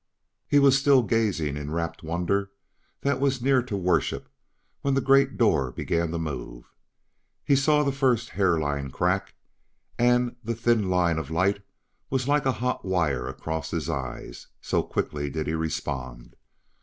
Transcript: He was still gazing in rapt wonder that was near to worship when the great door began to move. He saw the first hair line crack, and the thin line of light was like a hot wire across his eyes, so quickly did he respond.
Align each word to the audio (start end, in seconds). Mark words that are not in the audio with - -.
He 0.47 0.57
was 0.57 0.79
still 0.79 1.03
gazing 1.03 1.55
in 1.57 1.69
rapt 1.69 2.01
wonder 2.01 2.49
that 3.01 3.19
was 3.19 3.39
near 3.43 3.61
to 3.61 3.77
worship 3.77 4.29
when 4.81 4.95
the 4.95 4.99
great 4.99 5.37
door 5.37 5.71
began 5.71 6.09
to 6.09 6.17
move. 6.17 6.73
He 7.43 7.55
saw 7.55 7.83
the 7.83 7.91
first 7.91 8.29
hair 8.29 8.57
line 8.57 8.89
crack, 8.89 9.35
and 9.99 10.35
the 10.43 10.55
thin 10.55 10.89
line 10.89 11.19
of 11.19 11.29
light 11.29 11.61
was 12.09 12.27
like 12.27 12.47
a 12.47 12.51
hot 12.53 12.83
wire 12.83 13.27
across 13.27 13.69
his 13.69 13.91
eyes, 13.91 14.47
so 14.59 14.81
quickly 14.81 15.29
did 15.29 15.45
he 15.45 15.53
respond. 15.53 16.35